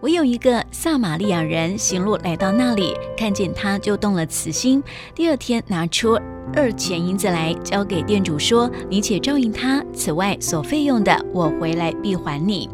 [0.00, 4.82] 我有一个撒玛利亚人行路来到那里，看见他就动了慈心。
[5.14, 6.20] 第二天拿出
[6.54, 12.68] 二钱银子来交给店主，说：“你且照应他，此外所费用的，我回来必还你。”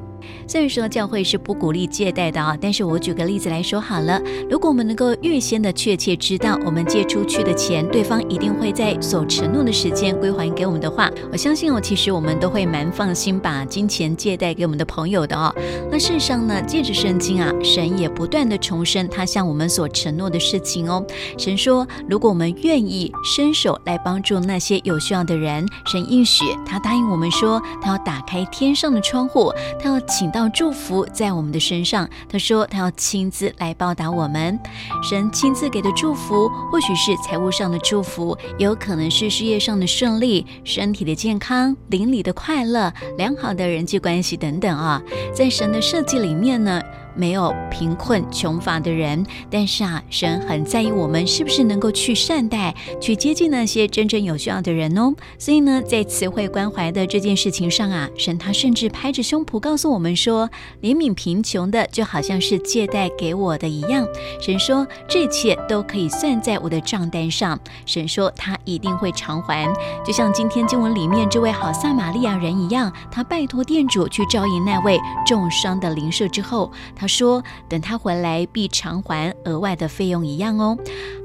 [0.47, 4.21] 虽然说教会是不鼓励借贷的啊，但是我举个例子来说好了。
[4.51, 15.55] 如果我们能够预先的确切知道我们借出去的钱，对方一定会在所承诺的时间归还给我们的话，我相信哦，其实我们都会蛮放心把金钱借贷给我们的朋友的哦。
[15.91, 21.03] 那事实上呢，借着圣经啊，神也不断的重申他向我们所承诺的事情哦。
[21.39, 30.03] 神说，如果我们愿意伸手来帮助那些有需要的人，神应许他答应我们说，他要打开天上的窗户，他要。
[30.23, 32.09] 请到祝福在我们的身上。
[32.29, 34.57] 他说他要亲自来报答我们。
[35.03, 45.03] 神亲自给的祝福，或许是财务上的祝福，也有可能是事业上的顺利、身体的健康、邻里的快乐、良好的人际关系等等啊。
[45.35, 46.81] 在神的设计里面呢。
[47.15, 55.15] 没有贫困穷乏的人，但是啊，神很在意我们是不是能够去善待、去接近那些真正有需要的人哦。
[55.39, 60.49] 所以呢，在慈惠关怀的这件事情上啊，神他甚至拍着胸脯告诉我们说，
[60.81, 64.07] 怜悯贫穷的就好像是借贷给我的一样。
[64.41, 67.59] 神说，这一切都可以算在我的账单上。
[67.85, 69.67] 神说，他一定会偿还，
[70.05, 76.71] 就像今天经文里面这位好撒玛利亚人一样，他拜托店主去招引那位重伤的邻舍之后。
[77.03, 80.79] 他说：“等他回来，必偿还额外的费用一样哦。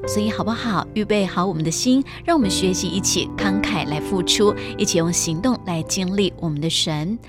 [0.08, 0.88] 所以好不好？
[0.95, 7.20] 预备好我们的心，让我们学习一起慷慨来付出，一起用行动来经历我们的神。”